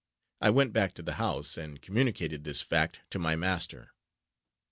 [0.41, 3.91] I went back to the house, and communicated this fact to my master.